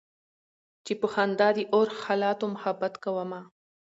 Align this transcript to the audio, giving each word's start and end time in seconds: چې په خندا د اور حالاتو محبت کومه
چې 0.85 0.93
په 0.99 1.07
خندا 1.13 1.49
د 1.55 1.59
اور 1.73 1.87
حالاتو 2.01 2.45
محبت 2.55 2.93
کومه 3.03 3.39